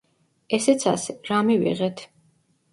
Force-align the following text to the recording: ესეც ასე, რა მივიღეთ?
ესეც 0.57 0.85
ასე, 0.93 1.17
რა 1.29 1.43
მივიღეთ? 1.53 2.05